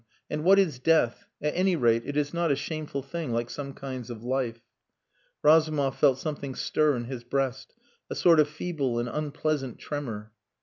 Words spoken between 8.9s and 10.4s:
and unpleasant tremor.